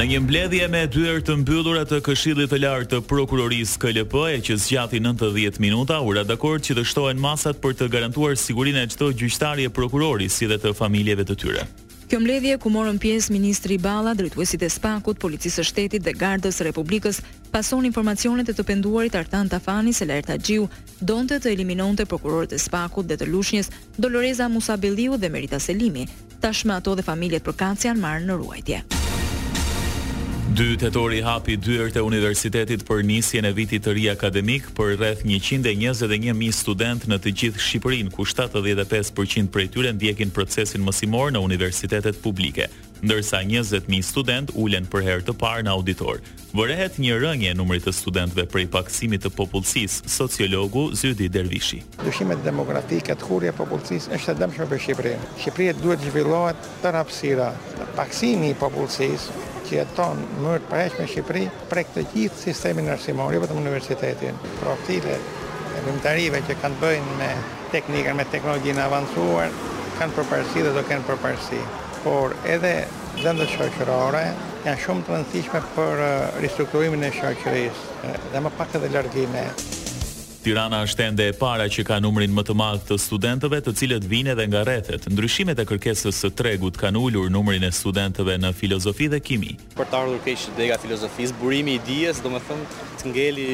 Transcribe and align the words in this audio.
Në 0.00 0.06
një 0.08 0.18
mbledhje 0.24 0.66
me 0.72 0.80
dyert 0.88 1.26
të 1.28 1.34
mbyllura 1.42 1.82
të 1.84 1.98
Këshillit 2.06 2.48
të 2.48 2.56
Lartë 2.62 2.88
të 2.88 2.98
Prokurorisë 3.04 3.76
KLP, 3.82 4.14
e 4.32 4.38
që 4.46 4.54
zgjati 4.56 4.96
90 5.04 5.58
minuta, 5.60 5.98
u 6.00 6.14
ra 6.16 6.22
dakord 6.24 6.62
që 6.64 6.78
të 6.78 6.84
shtohen 6.88 7.18
masat 7.20 7.58
për 7.60 7.74
të 7.76 7.88
garantuar 7.92 8.38
sigurinë 8.40 8.86
e 8.86 8.88
çdo 8.94 9.10
gjyqtari 9.12 9.66
e 9.68 10.28
si 10.28 10.46
dhe 10.48 10.56
të 10.56 10.72
familjeve 10.78 11.26
të 11.28 11.34
tyre. 11.42 11.66
Kjo 12.08 12.20
mbledhje 12.20 12.56
ku 12.58 12.70
morën 12.72 12.98
pjesë 12.98 13.32
ministri 13.32 13.76
Balla, 13.78 14.14
drejtuesit 14.14 14.62
e 14.62 14.68
Spakut, 14.72 15.18
policisë 15.20 15.60
së 15.60 15.64
shtetit 15.68 16.02
dhe 16.02 16.16
gardës 16.16 16.56
së 16.56 16.64
Republikës, 16.64 17.20
pason 17.52 17.84
informacionet 17.84 18.48
e 18.48 18.56
të 18.56 18.64
penduarit 18.64 19.14
Artan 19.14 19.52
Tafani 19.52 19.92
se 19.92 20.08
Lerta 20.08 20.38
Xhiu 20.40 20.64
donte 21.00 21.36
të 21.36 21.52
eliminonte 21.52 22.06
prokurorët 22.08 22.56
e 22.56 22.62
Spakut 22.64 23.04
dhe 23.04 23.20
të 23.20 23.28
Lushnjës, 23.28 23.68
Doloreza 24.00 24.48
Musabelliu 24.48 25.20
dhe 25.20 25.28
Merita 25.28 25.60
Selimi. 25.60 26.08
Tashmë 26.40 26.78
ato 26.80 26.96
dhe 26.96 27.04
familjet 27.04 27.44
Prokaci 27.44 27.90
janë 27.92 28.06
marrë 28.08 28.28
në 28.32 28.38
ruajtje. 28.40 28.80
Dy 30.54 30.74
tetori 30.76 31.20
hapi 31.22 31.54
dyert 31.62 31.94
e 31.94 32.02
universitetit 32.02 32.82
për 32.88 33.04
nisjen 33.06 33.46
e 33.46 33.52
vitit 33.54 33.84
të 33.86 33.92
ri 33.94 34.08
akademik 34.10 34.66
për 34.74 34.96
rreth 34.98 35.20
121.000 35.22 36.34
student 36.58 37.06
në 37.06 37.20
të 37.22 37.32
gjithë 37.38 37.62
Shqipërinë, 37.68 38.10
ku 38.16 38.26
75% 38.26 39.46
prej 39.54 39.68
tyre 39.76 39.92
ndjekin 39.94 40.32
procesin 40.34 40.82
mësimor 40.82 41.30
në 41.36 41.44
universitetet 41.46 42.18
publike, 42.24 42.66
ndërsa 43.04 43.44
20.000 43.46 44.02
student 44.10 44.50
ulen 44.58 44.90
për 44.90 45.06
herë 45.06 45.28
të 45.30 45.36
parë 45.38 45.68
në 45.68 45.74
auditor. 45.76 46.18
Vërehet 46.50 46.98
një 46.98 47.20
rënje 47.22 47.54
e 47.54 47.58
numrit 47.60 47.86
të 47.86 47.94
studentëve 48.00 48.48
prej 48.50 48.66
paksimit 48.74 49.22
të 49.22 49.30
popullsisë, 49.38 50.02
sociologu 50.10 50.88
Zydi 50.98 51.30
Dervishi. 51.30 51.84
Ndryshimet 52.02 52.42
demografike, 52.42 53.14
të 53.14 53.22
kurje 53.30 53.54
popullsisë 53.54 54.16
është 54.18 54.34
të 54.34 54.42
dëmshme 54.42 54.68
për 54.74 54.84
Shqipërinë. 54.88 55.32
Shqipëria 55.44 55.76
duhet 55.78 56.08
zhvillohet 56.10 56.70
të 56.82 56.94
rapsira, 56.98 57.52
paksimi 57.96 58.50
i 58.50 58.56
popullësis 58.58 59.26
që 59.66 59.74
jeton 59.76 60.20
mërë 60.44 60.62
të 60.64 60.70
përheqme 60.70 61.06
Shqipëri 61.10 61.44
prek 61.70 61.92
të 61.94 62.04
gjithë 62.12 62.42
sistemi 62.44 62.84
nërësimori 62.86 63.38
për 63.38 63.48
jo 63.50 63.50
të 63.52 63.58
universitetin. 63.62 64.40
Profile 64.60 65.16
e 65.78 65.82
vimtarive 65.86 66.42
që 66.48 66.58
kanë 66.62 66.80
bëjnë 66.84 67.18
me 67.22 67.30
teknikën, 67.74 68.18
me 68.18 68.26
teknologjinë 68.34 68.84
avancuar, 68.84 69.52
kanë 70.00 70.16
përparësi 70.18 70.64
dhe 70.66 70.74
do 70.78 70.84
kënë 70.90 71.06
përparësi. 71.10 71.60
Por 72.04 72.34
edhe 72.56 72.74
zëndët 73.22 73.54
shoqërore 73.56 74.24
janë 74.66 74.80
shumë 74.86 75.06
të 75.06 75.14
rëndësishme 75.16 75.62
për 75.76 76.04
eh, 76.06 76.16
ristrukturimin 76.46 77.06
e 77.10 77.14
shoqërisë 77.18 78.02
eh, 78.08 78.18
dhe 78.34 78.44
më 78.46 78.54
pak 78.58 78.78
edhe 78.80 78.92
lërgjime. 78.96 79.46
Tirana 80.40 80.78
është 80.86 81.04
ende 81.04 81.24
e 81.28 81.32
para 81.36 81.66
që 81.68 81.82
ka 81.84 81.98
numrin 82.00 82.32
më 82.32 82.42
të 82.48 82.54
madh 82.56 82.84
të 82.88 82.96
studentëve 83.04 83.58
të 83.64 83.72
cilët 83.76 84.04
vijnë 84.08 84.30
edhe 84.32 84.46
nga 84.48 84.62
rrethet. 84.64 85.04
Ndryshimet 85.12 85.58
e 85.60 85.66
kërkesës 85.68 86.16
së 86.16 86.30
tregut 86.32 86.78
kanë 86.80 86.96
ulur 87.08 87.28
numrin 87.28 87.64
e 87.66 87.68
studentëve 87.76 88.38
në 88.40 88.54
filozofi 88.56 89.10
dhe 89.12 89.20
kimi. 89.20 89.52
Për 89.76 89.90
të 89.92 89.98
ardhur 89.98 90.22
keq 90.24 90.46
dega 90.56 90.78
filozofisë, 90.80 91.36
burimi 91.42 91.74
i 91.76 91.82
dijes, 91.84 92.22
domethënë 92.24 92.86
të 93.02 93.10
ngeli 93.10 93.48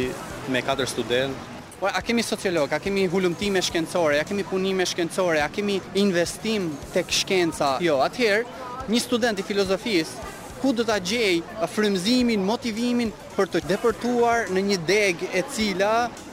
me 0.55 0.63
katër 0.63 0.91
student. 0.93 1.35
Po 1.81 1.91
a 1.91 2.01
kemi 2.07 2.23
sociolog, 2.25 2.71
a 2.73 2.79
kemi 2.81 3.09
hulumtime 3.11 3.61
shkencore, 3.67 4.21
a 4.23 4.29
kemi 4.29 4.47
punime 4.47 4.87
shkencore, 4.87 5.43
a 5.43 5.51
kemi 5.51 5.81
investim 5.99 6.71
tek 6.95 7.11
shkenca. 7.13 7.75
Jo, 7.83 7.99
atëherë 8.07 8.87
një 8.95 9.03
student 9.03 9.43
i 9.43 9.47
filozofisë 9.51 10.31
ku 10.63 10.71
do 10.73 10.87
ta 10.89 10.97
gjej 11.05 11.43
frymëzimin, 11.75 12.41
motivimin 12.47 13.11
për 13.37 13.51
të 13.57 13.65
depërtuar 13.75 14.49
në 14.57 14.63
një 14.71 14.79
deg 14.89 15.27
e 15.37 15.43
cila 15.53 15.91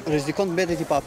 rrezikon 0.07 0.51
të 0.51 0.53
mbetet 0.53 0.81
i 0.83 0.87
pa 0.89 1.01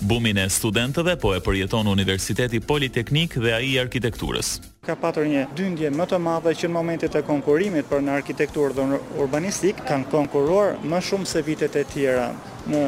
Bumin 0.00 0.38
e 0.38 0.44
studentëve 0.46 1.16
po 1.18 1.32
e 1.34 1.40
përjeton 1.42 1.88
Universiteti 1.90 2.60
Politeknik 2.62 3.34
dhe 3.42 3.50
AI 3.56 3.72
Arkitekturës. 3.82 4.48
Ka 4.86 4.94
patur 4.94 5.26
një 5.26 5.48
dyndje 5.58 5.90
më 5.90 6.06
të 6.12 6.18
madhe 6.22 6.52
që 6.54 6.68
në 6.70 6.74
momentit 6.76 7.16
e 7.18 7.22
konkurimit 7.26 7.90
për 7.90 8.04
në 8.06 8.14
arkitekturë 8.20 8.76
dhe 8.76 8.86
në 8.92 9.00
urbanistik, 9.24 9.82
kanë 9.90 10.06
konkuruar 10.14 10.78
më 10.84 11.02
shumë 11.08 11.26
se 11.26 11.42
vitet 11.48 11.74
e 11.74 11.82
tjera. 11.92 12.28
Në 12.70 12.82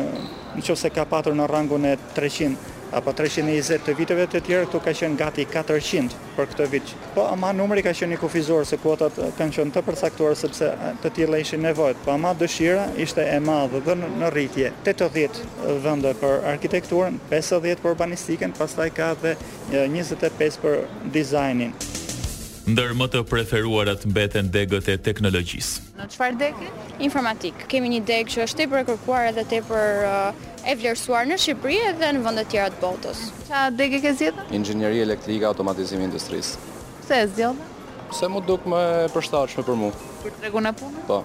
që 0.62 0.76
se 0.84 0.90
ka 0.94 1.04
patur 1.10 1.34
në 1.34 1.50
rangun 1.50 1.90
e 1.90 1.96
apo 2.96 3.12
320 3.14 3.84
të 3.86 3.94
viteve 3.98 4.24
të 4.30 4.40
tjerë, 4.46 4.66
këtu 4.68 4.80
ka 4.84 4.92
qenë 5.00 5.18
gati 5.20 5.44
400 5.50 6.16
për 6.36 6.48
këtë 6.50 6.66
vit. 6.72 6.92
Po 7.14 7.26
ama 7.30 7.52
numri 7.56 7.84
ka 7.86 7.92
qenë 7.96 8.14
një 8.16 8.20
kufizor 8.22 8.66
se 8.66 8.78
kuotat 8.82 9.18
kanë 9.38 9.56
qenë 9.58 9.74
të 9.76 9.84
përcaktuar 9.88 10.34
sepse 10.38 10.72
të 11.04 11.12
tjerë 11.18 11.42
ishin 11.44 11.62
nevojt. 11.66 12.00
Po 12.06 12.14
ama 12.16 12.34
dëshira 12.40 12.88
ishte 13.04 13.26
e 13.26 13.38
madhe 13.46 13.82
dhe 13.86 13.96
në 14.04 14.32
rritje. 14.34 14.72
80 14.82 15.42
vende 15.86 16.14
për 16.22 16.42
arkitekturën, 16.54 17.20
50 17.32 17.84
për 17.84 17.94
urbanistikën, 17.94 18.56
pastaj 18.58 18.90
ka 18.98 19.14
dhe 19.22 19.36
25 19.74 20.60
për 20.64 20.82
dizajnin 21.14 21.72
ndër 22.70 22.92
më 23.00 23.06
të 23.10 23.20
preferuarat 23.30 24.04
mbeten 24.10 24.48
degët 24.54 24.88
e 24.92 24.96
teknologjisë. 25.06 25.88
Në 25.98 26.06
çfarë 26.12 26.36
degë? 26.42 26.68
Informatik. 27.08 27.64
Kemë 27.72 27.90
një 27.96 28.00
degë 28.10 28.34
që 28.34 28.44
është 28.44 28.60
tepër 28.62 28.82
e 28.82 28.84
kërkuar 28.90 29.26
edhe 29.30 29.44
tepër 29.54 30.04
uh, 30.10 30.68
e 30.70 30.76
vlerësuar 30.78 31.26
në 31.30 31.40
Shqipëri 31.44 31.80
edhe 31.92 32.12
në 32.16 32.22
vende 32.26 32.44
të 32.44 32.52
tjera 32.54 32.70
të 32.74 32.80
botës. 32.84 33.24
Çfarë 33.48 33.74
degë 33.80 34.00
ke 34.06 34.12
zgjedhur? 34.20 34.54
Inxhinieri 34.60 35.02
elektrike, 35.06 35.48
automatizimi 35.50 36.06
industrisë. 36.06 36.70
pse 37.04 37.18
e 37.18 37.26
zgjodh? 37.34 37.66
pse 38.12 38.26
më 38.30 38.40
duk 38.46 38.64
më 38.66 38.78
e 39.04 39.10
përshtatshme 39.16 39.62
për 39.68 39.76
mua? 39.78 39.92
Për 40.24 40.32
tregun 40.40 40.66
e 40.70 40.74
punës? 40.80 41.04
Po. 41.10 41.18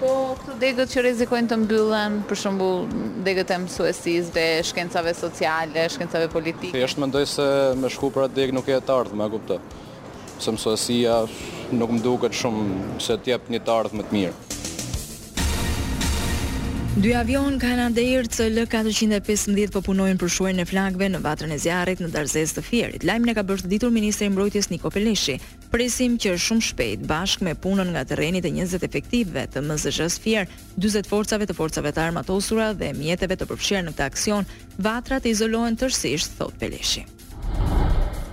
Po 0.00 0.12
këto 0.40 0.54
degët 0.60 0.88
që 0.94 1.02
rrezikojnë 1.04 1.50
të 1.52 1.56
mbyllen, 1.66 2.14
për 2.28 2.38
shembull, 2.42 2.86
degët 3.26 3.50
e 3.54 3.58
mësuesisë, 3.66 4.32
dhe 4.36 4.46
shkencave 4.64 5.12
sociale, 5.16 5.84
shkencave 5.92 6.30
politike. 6.32 6.72
Ai 6.76 6.86
është 6.86 7.02
mendoj 7.04 7.22
se 7.34 7.46
me 7.82 7.90
shku 7.92 8.08
para 8.14 8.30
degë 8.32 8.56
nuk 8.56 8.64
ka 8.70 8.80
të 8.80 8.94
ardhme, 8.96 9.26
a 9.26 9.32
kuptoj? 9.34 9.58
se 10.44 10.52
mësuesia 10.54 11.24
nuk 11.76 11.92
më 11.96 12.00
duket 12.04 12.34
shumë 12.34 12.98
se 13.02 13.16
të 13.20 13.34
jep 13.34 13.50
një 13.52 13.60
të 13.64 13.74
ardhmë 13.80 14.00
më 14.02 14.08
të 14.10 14.16
mirë. 14.18 14.38
Dy 17.00 17.12
avion 17.14 17.54
Canadair 17.62 18.26
CL415 18.34 19.70
po 19.72 19.80
punojnë 19.86 20.18
për 20.20 20.32
shuajnë 20.34 20.64
e 20.64 20.66
flagëve 20.68 21.06
në 21.14 21.20
vatrën 21.24 21.52
e 21.54 21.58
zjarrit 21.62 22.00
në 22.02 22.10
darzesë 22.12 22.56
të 22.58 22.64
Fierit. 22.66 23.06
Lajmin 23.08 23.30
e 23.30 23.36
ka 23.38 23.44
bërë 23.46 23.64
të 23.64 23.70
ditur 23.70 23.92
ministri 23.94 24.26
i 24.26 24.32
Mbrojtjes 24.34 24.68
Niko 24.72 24.90
Peleshi. 24.92 25.36
Presim 25.72 26.18
që 26.20 26.34
shumë 26.34 26.66
shpejt, 26.66 27.06
bashkë 27.08 27.46
me 27.46 27.54
punën 27.56 27.92
nga 27.94 28.02
terreni 28.10 28.42
të 28.44 28.52
20 28.58 28.82
efektivëve 28.88 29.46
të 29.54 29.62
MZSH-s 29.64 30.20
Fier, 30.26 30.50
40 30.82 31.08
forcave 31.08 31.46
të 31.48 31.56
forcave 31.56 31.94
të 31.94 32.04
armatosura 32.08 32.72
dhe 32.74 32.90
mjeteve 32.98 33.38
të 33.38 33.48
përfshira 33.52 33.86
në 33.86 33.94
këtë 33.94 34.10
aksion, 34.10 34.50
vatrat 34.88 35.30
izolohen 35.30 35.78
tërësisht, 35.80 36.36
thot 36.42 36.58
Peleshi. 36.60 37.06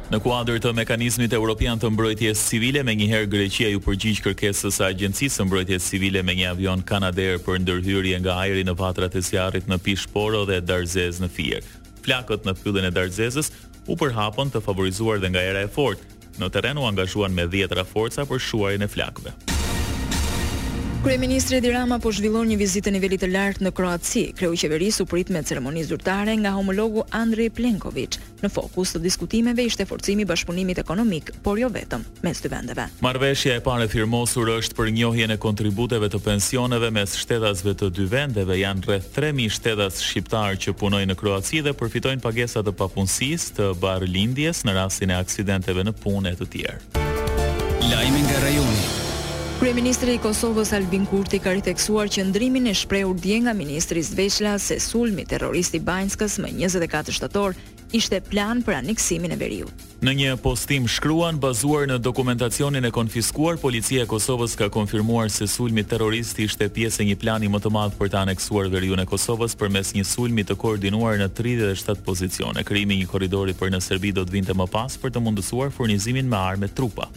Në 0.08 0.22
kuadrë 0.24 0.62
të 0.64 0.70
mekanizmit 0.72 1.34
e 1.34 1.36
Europian 1.36 1.80
të 1.82 1.90
mbrojtjes 1.92 2.40
civile, 2.48 2.80
me 2.88 2.94
njëherë 2.96 3.28
Greqia 3.34 3.74
ju 3.74 3.82
përgjish 3.84 4.22
kërkesës 4.24 4.78
a 4.80 4.88
agjensis 4.94 5.36
së 5.36 5.44
mbrojtjes 5.44 5.84
civile 5.92 6.22
me 6.24 6.32
një 6.40 6.48
avion 6.54 6.84
kanader 6.92 7.36
për 7.44 7.60
ndërhyrje 7.66 8.22
nga 8.24 8.38
ajeri 8.46 8.64
në 8.70 8.76
vatrat 8.80 9.18
e 9.20 9.26
sjarit 9.28 9.68
në 9.68 9.80
Pishporo 9.84 10.46
dhe 10.48 10.62
Darzez 10.64 11.20
në 11.20 11.28
Fier. 11.36 11.68
Flakët 12.08 12.48
në 12.48 12.56
pyllin 12.62 12.88
e 12.88 12.94
Darzezës 12.96 13.52
u 13.92 14.00
përhapon 14.00 14.54
të 14.56 14.64
favorizuar 14.70 15.20
dhe 15.20 15.34
nga 15.36 15.44
era 15.44 15.68
e 15.68 15.68
fort, 15.76 16.00
në 16.40 16.54
terenu 16.56 16.88
angazhuan 16.88 17.36
me 17.36 17.50
dhjetra 17.52 17.84
forca 17.92 18.24
për 18.32 18.40
shuarin 18.48 18.88
e 18.88 18.92
flakëve. 18.96 19.36
Kryeministri 21.04 21.58
Edi 21.58 21.70
Rama 21.70 22.00
po 22.02 22.10
zhvillon 22.12 22.48
një 22.50 22.56
vizitë 22.58 22.90
në 22.90 22.96
nivelit 22.98 23.22
të 23.22 23.28
lartë 23.30 23.64
në 23.68 23.72
Kroaci. 23.78 24.22
Kreu 24.38 24.56
i 24.56 24.58
qeverisë 24.58 25.04
u 25.04 25.10
prit 25.10 25.30
me 25.32 25.44
ceremoni 25.46 25.84
zyrtare 25.86 26.34
nga 26.42 26.54
homologu 26.56 27.04
Andrej 27.16 27.52
Plenković. 27.58 28.18
Në 28.42 28.50
fokus 28.52 28.96
të 28.96 29.02
diskutimeve 29.04 29.62
ishte 29.70 29.86
forcimi 29.86 30.26
i 30.26 30.30
bashkëpunimit 30.30 30.82
ekonomik, 30.82 31.30
por 31.46 31.62
jo 31.62 31.70
vetëm, 31.70 32.02
mes 32.26 32.42
dy 32.44 32.50
vendeve. 32.52 32.88
Marrëveshja 33.06 33.60
e 33.60 33.64
parë 33.68 33.88
firmosur 33.94 34.50
është 34.58 34.78
për 34.80 34.92
njohjen 34.98 35.36
e 35.38 35.40
kontributeve 35.46 36.10
të 36.12 36.24
pensioneve 36.32 36.90
mes 36.92 37.16
shtetasve 37.22 37.78
të 37.78 37.92
dy 38.00 38.10
vendeve. 38.18 38.58
Janë 38.64 38.90
rreth 38.90 39.12
3000 39.22 39.54
shtetas 39.60 40.02
shqiptar 40.02 40.58
që 40.66 40.74
punojnë 40.82 41.14
në 41.14 41.20
Kroaci 41.22 41.62
dhe 41.66 41.78
përfitojnë 41.78 42.26
pagesa 42.26 42.66
të 42.66 42.74
papunësisë, 42.78 43.54
të 43.60 43.98
lindjes 44.18 44.66
në 44.66 44.76
rastin 44.82 45.14
e 45.14 45.22
aksidenteve 45.22 45.86
në 45.88 45.96
punë 46.04 46.34
e 46.34 46.40
të 46.42 46.52
tjerë. 46.56 46.80
Lajmi 47.94 48.24
nga 48.26 48.42
rajoni. 48.48 49.04
Kryeministri 49.58 50.14
i 50.14 50.20
Kosovës 50.22 50.70
Albin 50.78 51.08
Kurti 51.10 51.40
ka 51.42 51.50
që 51.50 52.24
ndrimin 52.30 52.68
e 52.70 52.74
shprehur 52.78 53.16
dje 53.18 53.40
nga 53.42 53.54
ministri 53.58 54.02
Zveçla 54.04 54.60
se 54.60 54.78
sulmi 54.80 55.26
terrorist 55.26 55.74
i 55.74 55.80
më 55.80 56.14
24 56.14 57.12
shtator 57.12 57.56
ishte 57.92 58.22
plan 58.22 58.62
për 58.62 58.74
aneksimin 58.78 59.32
e 59.34 59.36
Veriut. 59.36 59.72
Në 60.02 60.12
një 60.14 60.36
postim 60.42 60.86
shkruan 60.88 61.40
bazuar 61.40 61.88
në 61.90 61.98
dokumentacionin 62.00 62.86
e 62.86 62.92
konfiskuar, 62.92 63.58
policia 63.58 64.04
e 64.04 64.08
Kosovës 64.08 64.54
ka 64.56 64.70
konfirmuar 64.70 65.32
se 65.34 65.48
sulmi 65.48 65.84
terroristi 65.84 66.46
ishte 66.46 66.70
pjesë 66.70 67.02
e 67.04 67.08
një 67.10 67.16
plani 67.26 67.50
më 67.50 67.64
të 67.66 67.72
madh 67.74 67.98
për 67.98 68.12
të 68.14 68.20
aneksuar 68.28 68.70
Veriun 68.70 69.02
e 69.02 69.08
Kosovës 69.10 69.58
përmes 69.58 69.96
një 69.98 70.06
sulmi 70.06 70.46
të 70.46 70.54
koordinuar 70.56 71.18
në 71.18 71.32
37 71.34 72.06
pozicione. 72.06 72.62
Krijimi 72.64 72.94
i 72.94 73.02
një 73.02 73.10
korridori 73.10 73.58
për 73.58 73.74
në 73.74 73.82
Serbi 73.90 74.14
do 74.14 74.22
të 74.26 74.38
vinte 74.38 74.54
më 74.54 74.70
pas 74.70 75.00
për 75.02 75.16
të 75.18 75.26
mundësuar 75.26 75.74
furnizimin 75.74 76.30
me 76.30 76.38
armë 76.52 76.70
trupa. 76.78 77.10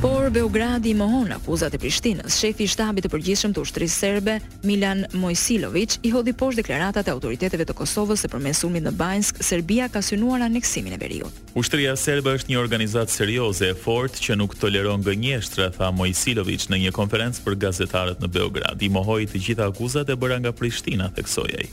Por 0.00 0.30
Beogradi 0.32 0.94
mohon 0.96 1.28
akuzat 1.36 1.74
e 1.76 1.78
Prishtinës. 1.80 2.32
Shefi 2.40 2.64
i 2.64 2.70
shtabit 2.72 3.04
të 3.04 3.10
përgjithshëm 3.12 3.52
të 3.52 3.60
ushtrisë 3.60 3.92
serbe, 3.98 4.38
Milan 4.64 5.02
Mojsilovic, 5.20 5.98
i 6.08 6.12
hodhi 6.14 6.32
poshtë 6.32 6.62
deklaratat 6.62 7.10
e 7.10 7.12
autoriteteve 7.12 7.66
të 7.68 7.76
Kosovës 7.76 8.24
se 8.24 8.30
përmes 8.32 8.62
sulmit 8.64 8.86
në 8.86 8.94
Banjsk, 8.96 9.42
Serbia 9.44 9.90
ka 9.92 10.00
synuar 10.02 10.46
aneksimin 10.46 10.96
e 10.96 11.00
veriut. 11.02 11.42
Ushtria 11.52 11.92
serbe 12.00 12.32
është 12.38 12.54
një 12.54 12.62
organizatë 12.62 13.12
serioze 13.18 13.68
e 13.68 13.76
fortë 13.76 14.24
që 14.24 14.38
nuk 14.40 14.56
toleron 14.56 15.04
gënjeshtra, 15.04 15.68
tha 15.76 15.92
Mojsilovic 16.00 16.64
në 16.72 16.80
një 16.86 16.96
konferencë 16.96 17.44
për 17.44 17.60
gazetarët 17.68 18.24
në 18.24 18.32
Beograd. 18.40 18.80
I 18.80 18.88
mohoi 18.88 19.26
të 19.28 19.44
gjitha 19.44 19.68
akuzat 19.68 20.08
e 20.08 20.16
bëra 20.16 20.40
nga 20.40 20.56
Prishtina, 20.60 21.12
theksoi 21.18 21.48
ai. 21.60 21.70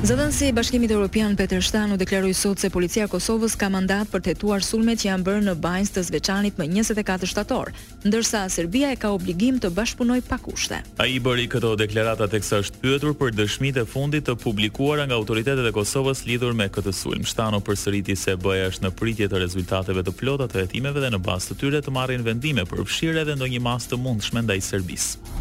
Zëdhënës 0.00 0.38
i 0.48 0.52
Bashkimit 0.56 0.94
Evropian 0.94 1.34
Peter 1.36 1.60
Shtanu 1.60 1.98
deklaroi 2.00 2.30
sot 2.32 2.56
se 2.64 2.70
policia 2.72 3.04
e 3.04 3.08
Kosovës 3.12 3.52
ka 3.60 3.68
mandat 3.68 4.08
për 4.08 4.22
të 4.24 4.30
hetuar 4.32 4.64
sulmet 4.64 5.02
që 5.02 5.10
janë 5.10 5.26
bërë 5.26 5.42
në 5.50 5.54
bajnës 5.60 5.92
të 5.92 6.04
Zveçanit 6.08 6.56
më 6.56 6.64
24 6.70 7.28
shtator, 7.28 7.68
ndërsa 8.08 8.46
Serbia 8.50 8.94
e 8.94 8.96
ka 8.96 9.10
obligim 9.12 9.58
të 9.60 9.68
bashkëpunoj 9.76 10.16
pa 10.24 10.38
kushte. 10.40 10.78
Ai 11.04 11.18
bëri 11.20 11.44
këto 11.52 11.74
deklarata 11.82 12.30
teksa 12.32 12.62
është 12.64 12.80
pyetur 12.80 13.12
për 13.20 13.34
dëshmitë 13.42 13.84
fundit 13.92 14.24
të 14.30 14.38
publikuara 14.40 15.04
nga 15.04 15.20
autoritetet 15.20 15.68
e 15.68 15.74
Kosovës 15.76 16.24
lidhur 16.24 16.56
me 16.56 16.70
këtë 16.72 16.96
sulm. 16.96 17.28
Shtanu 17.28 17.60
përsëriti 17.68 18.16
se 18.16 18.38
BE-ja 18.40 18.70
është 18.72 18.86
në 18.88 18.94
pritje 19.02 19.28
të 19.28 19.42
rezultateve 19.44 20.06
të 20.08 20.16
plota 20.22 20.48
të 20.48 20.62
hetimeve 20.64 21.04
dhe 21.04 21.12
në 21.12 21.20
bazë 21.28 21.52
të 21.52 21.60
tyre 21.66 21.84
të 21.84 21.92
marrin 22.00 22.24
vendime 22.30 22.64
për 22.72 22.86
fshirje 22.88 23.28
dhe 23.28 23.36
ndonjë 23.36 23.60
mas 23.68 23.92
të 23.92 24.00
mundshme 24.00 24.46
ndaj 24.48 24.62
Serbisë. 24.72 25.39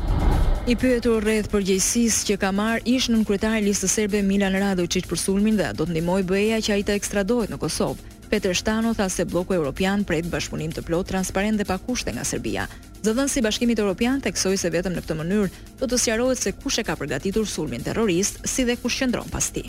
I 0.67 0.75
pyetur 0.75 1.23
rreth 1.23 1.47
përgjegjësisë 1.53 2.25
që 2.27 2.35
ka 2.41 2.49
marr 2.51 2.81
ish 2.85 3.07
nën 3.11 3.21
kryetari 3.25 3.61
listës 3.63 3.93
serbe 3.95 4.19
Milan 4.25 4.57
Radovićit 4.59 5.07
për 5.07 5.17
sulmin 5.21 5.57
dhe 5.57 5.69
do 5.75 5.85
të 5.87 5.95
ndihmoj 5.95 6.23
BE-ja 6.27 6.59
që 6.65 6.73
ai 6.75 6.83
të 6.87 6.97
ekstradohet 6.99 7.49
në 7.53 7.57
Kosovë. 7.61 8.03
Peter 8.29 8.53
Shtano 8.53 8.91
tha 8.93 9.07
se 9.09 9.25
bloku 9.25 9.55
evropian 9.55 10.03
pret 10.05 10.27
bashkëpunim 10.29 10.75
të 10.75 10.83
plotë, 10.85 11.09
transparent 11.15 11.57
dhe 11.57 11.65
pa 11.65 11.79
kushte 11.85 12.13
nga 12.13 12.25
Serbia. 12.27 12.67
Zëdhënës 13.01 13.39
i 13.39 13.45
bashkimit 13.47 13.81
Europian 13.81 14.21
teksoj 14.21 14.57
se 14.61 14.69
vetëm 14.69 14.93
në 14.97 15.05
këtë 15.07 15.17
mënyrë 15.21 15.75
do 15.79 15.87
të 15.89 16.01
sjarohet 16.05 16.43
se 16.43 16.53
kush 16.59 16.83
e 16.83 16.85
ka 16.85 16.97
përgatitur 16.99 17.47
sulmin 17.49 17.81
terrorist 17.85 18.43
si 18.45 18.67
dhe 18.69 18.77
kush 18.83 18.99
qëndron 19.01 19.31
pas 19.33 19.49
ti. 19.49 19.65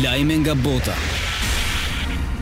Lajme 0.00 0.40
nga 0.46 0.54
bota. 0.54 0.94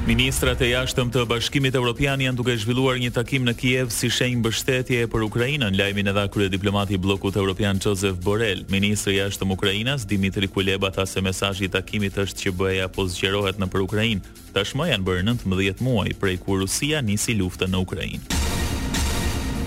Ministrat 0.02 0.58
e 0.66 0.72
jashtëm 0.74 1.12
të 1.14 1.20
Bashkimit 1.30 1.76
Evropian 1.78 2.18
janë 2.24 2.34
duke 2.40 2.56
zhvilluar 2.58 2.96
një 2.98 3.12
takim 3.14 3.44
në 3.46 3.52
Kiev 3.60 3.92
si 3.94 4.10
shenjë 4.10 4.40
mbështetje 4.40 5.04
për 5.12 5.26
Ukrainën, 5.28 5.76
lajmin 5.78 6.10
dha 6.10 6.24
krye 6.34 6.50
diplomati 6.50 6.96
i 6.98 6.98
Bllokut 6.98 7.38
Evropian 7.38 7.78
Joseph 7.78 8.18
Borrell. 8.18 8.64
Ministri 8.74 9.14
i 9.14 9.20
Jashtëm 9.20 9.54
Ukrainas 9.54 10.02
Dimitri 10.10 10.50
Kuleba 10.50 10.90
tha 10.90 11.06
se 11.06 11.22
mesazhi 11.22 11.68
i 11.68 11.70
takimit 11.70 12.18
është 12.18 12.42
që 12.48 12.54
BE-ja 12.58 12.88
po 12.98 13.06
zgjerohet 13.14 13.62
nëpër 13.62 13.84
Ukrainë. 13.86 14.24
Tashmë 14.58 14.90
janë 14.90 15.06
bërë 15.06 15.28
19 15.46 15.86
muaj 15.86 16.10
prej 16.18 16.36
kur 16.42 16.58
Rusia 16.66 16.98
nisi 17.00 17.38
luftën 17.38 17.70
në 17.70 17.84
Ukrainë. 17.86 18.50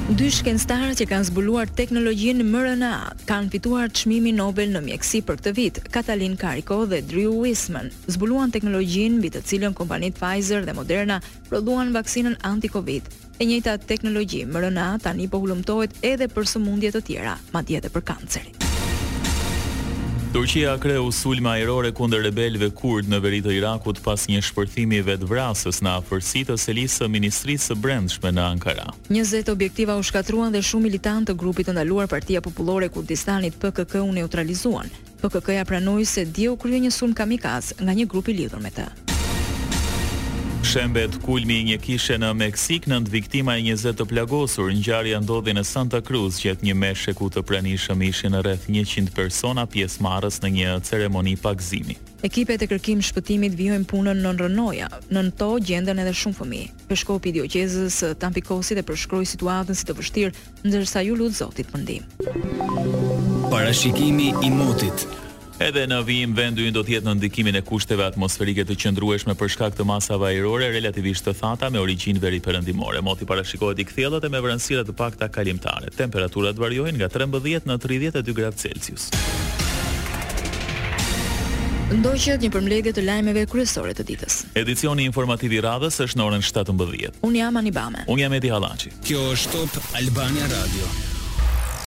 Dy 0.06 0.28
shkencëtarë 0.30 0.92
që 1.00 1.06
kanë 1.10 1.26
zbuluar 1.32 1.66
teknologjinë 1.74 2.44
mRNA 2.46 2.92
kanë 3.26 3.50
fituar 3.56 3.88
çmimin 3.90 4.38
Nobel 4.38 4.70
në 4.76 4.84
mjeksi 4.86 5.24
për 5.26 5.40
këtë 5.40 5.54
vit. 5.58 5.80
Katalin 5.90 6.36
Kariko 6.38 6.78
dhe 6.92 7.00
Drew 7.10 7.32
Wisman 7.42 7.90
zbuluan 8.14 8.54
teknologjinë 8.54 9.18
mbi 9.18 9.32
të 9.34 9.42
cilën 9.50 9.74
kompanitë 9.82 10.20
Pfizer 10.22 10.68
dhe 10.70 10.78
Moderna 10.78 11.18
prodhuan 11.50 11.90
vaksinën 11.98 12.38
anti-Covid. 12.46 13.08
E 13.42 13.48
njëjta 13.50 13.80
teknologji 13.90 14.44
mRNA 14.46 14.92
tani 15.08 15.26
po 15.28 15.42
hulumtohet 15.42 15.98
edhe 16.06 16.30
për 16.30 16.52
sëmundje 16.54 16.94
të 17.00 17.04
tjera, 17.10 17.34
madje 17.58 17.82
edhe 17.82 17.90
për 17.90 18.06
kancerin. 18.12 18.65
Turqia 20.36 20.74
kreu 20.78 21.08
sulma 21.16 21.54
ajrore 21.56 21.94
kundër 21.96 22.26
rebelëve 22.28 22.68
kurd 22.76 23.08
në 23.08 23.20
veri 23.24 23.38
të 23.46 23.54
Irakut 23.56 24.02
pas 24.04 24.26
një 24.28 24.42
shpërthimi 24.44 24.98
vrasës 25.30 25.80
në 25.80 25.94
afërsi 26.02 26.42
të 26.50 26.58
selisë 26.60 27.00
së 27.06 27.10
Ministrisë 27.14 27.72
së 27.72 27.78
Brendshme 27.80 28.34
në 28.36 28.44
Ankara. 28.50 28.90
20 29.08 29.54
objektiva 29.56 29.96
u 29.96 30.04
shkatruan 30.04 30.52
dhe 30.52 30.60
shumë 30.60 30.90
militantë 30.90 31.32
të 31.32 31.38
grupit 31.40 31.70
të 31.72 31.78
ndaluar 31.80 32.12
Partia 32.12 32.44
Popullore 32.44 32.92
Kurdistanit 32.92 33.56
PKK 33.64 34.04
u 34.04 34.12
neutralizuan. 34.20 34.92
PKK-ja 35.24 35.64
pranoi 35.72 36.04
se 36.06 36.28
dje 36.36 36.52
u 36.52 36.60
krye 36.60 36.84
një 36.84 36.92
sulm 36.92 37.16
kamikaz 37.16 37.72
nga 37.80 37.96
një 37.96 38.12
grup 38.12 38.28
i 38.28 38.36
lidhur 38.44 38.60
me 38.60 38.76
të. 38.76 38.92
Shembet 40.66 41.14
kulmi 41.22 41.60
i 41.60 41.64
një 41.68 41.76
kishe 41.78 42.16
në 42.18 42.32
Meksik 42.40 42.88
nënt 42.90 43.10
viktima 43.14 43.54
e 43.54 43.62
20 43.70 43.92
të 44.00 44.06
plagosur. 44.10 44.72
Ngjarja 44.74 45.20
ndodhi 45.22 45.54
në 45.54 45.62
Santa 45.66 46.00
Cruz, 46.02 46.40
gjatë 46.42 46.66
një 46.66 46.74
meshe 46.74 47.14
ku 47.14 47.28
të 47.30 47.44
pranishëm 47.46 48.02
ishin 48.08 48.34
rreth 48.42 48.66
100 48.74 49.12
persona 49.14 49.68
pjesëmarrës 49.70 50.40
në 50.42 50.50
një 50.56 50.72
ceremoni 50.88 51.36
pagëzimi. 51.38 52.00
Ekipet 52.26 52.66
e 52.66 52.70
kërkim 52.72 53.04
shpëtimit 53.06 53.54
vijojn 53.60 53.86
punën 53.86 54.18
në 54.26 54.32
Rënoja. 54.40 54.88
në 55.14 55.28
to 55.38 55.52
gjenden 55.62 56.00
edhe 56.02 56.14
shumë 56.24 56.36
fëmijë. 56.36 56.70
Peshkopi 56.90 57.34
të 57.38 57.46
eh, 57.62 58.16
Tampikosi 58.26 58.76
dhe 58.76 58.82
përshkroi 58.90 59.26
situatën 59.36 59.76
si 59.78 59.86
të 59.86 59.94
vështirë, 60.00 60.34
ndërsa 60.66 61.02
ju 61.06 61.16
lut 61.22 61.34
Zotit 61.44 61.68
për 61.72 61.80
ndihmë. 61.80 63.50
Parashikimi 63.54 64.34
i 64.42 64.50
motit 64.50 65.06
Edhe 65.60 65.86
në 65.88 66.02
vim 66.04 66.34
vendin 66.36 66.74
do 66.76 66.82
të 66.84 66.98
jetë 66.98 67.08
në 67.08 67.14
ndikimin 67.16 67.56
e 67.58 67.62
kushteve 67.64 68.04
atmosferike 68.04 68.66
të 68.68 68.76
qëndrueshme 68.82 69.38
për 69.40 69.52
shkak 69.56 69.78
të 69.78 69.86
masave 69.88 70.28
ajrore 70.34 70.68
relativisht 70.74 71.24
të 71.30 71.34
thata 71.40 71.70
me 71.72 71.80
origjinë 71.80 72.20
veriperëndimore. 72.20 73.00
Moti 73.06 73.24
parashikohet 73.30 73.80
i 73.80 73.86
kthjellët 73.88 74.28
e 74.28 74.32
me 74.34 74.42
vranësira 74.44 74.84
të 74.84 74.98
pakta 75.00 75.30
kalimtare. 75.32 75.94
Temperaturat 75.96 76.60
variojnë 76.60 76.98
nga 77.00 77.08
13 77.14 77.72
në 77.72 77.80
32 77.88 78.36
gradë 78.42 78.64
Celsius. 78.66 79.08
Ndoqët 81.96 82.44
një 82.44 82.52
përmbledhje 82.52 82.96
të 82.98 83.08
lajmeve 83.08 83.48
kryesore 83.48 83.96
të 83.96 84.10
ditës. 84.12 84.42
Edicioni 84.60 85.08
informativ 85.08 85.56
i 85.56 85.64
radhës 85.64 86.04
është 86.10 86.20
në 86.20 86.28
orën 86.32 86.44
17. 86.52 87.22
Unë 87.24 87.44
jam 87.46 87.64
Anibame. 87.64 88.04
Unë 88.12 88.28
jam 88.28 88.36
Edi 88.42 88.52
Halaci. 88.58 88.92
Kjo 89.08 89.24
është 89.32 89.60
top 89.72 89.92
Albania 90.04 90.52
Radio. 90.60 91.05